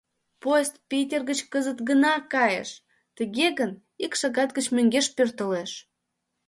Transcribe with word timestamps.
—Поезд 0.41 0.73
Питер 0.89 1.21
гыч 1.29 1.39
кызыт 1.51 1.79
гына 1.89 2.13
кайыш, 2.33 2.69
тыге 3.17 3.47
гын, 3.59 3.71
ик 4.05 4.11
шагат 4.19 4.49
гыч 4.57 4.65
мӧҥгеш 4.75 5.07
пӧртылеш. 5.15 5.71